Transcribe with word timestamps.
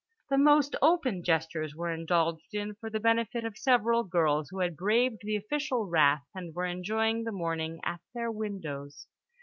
The 0.31 0.37
most 0.39 0.75
open 0.81 1.21
gestures 1.23 1.75
were 1.75 1.91
indulged 1.91 2.55
in 2.55 2.73
for 2.73 2.89
the 2.89 2.99
benefit 2.99 3.45
of 3.45 3.55
several 3.55 4.03
girls 4.03 4.49
who 4.49 4.57
had 4.59 4.75
braved 4.75 5.19
the 5.21 5.35
official 5.35 5.85
wrath 5.85 6.25
and 6.33 6.55
were 6.55 6.65
enjoying 6.65 7.23
the 7.23 7.31
morning 7.31 7.79
at 7.83 8.01
their 8.15 8.31
windows. 8.31 9.05